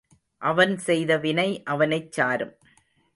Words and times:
அவன் 0.41 0.77
செய்த 0.77 1.17
வினை 1.17 1.63
அவனைச் 1.63 2.11
சாரும். 2.11 2.55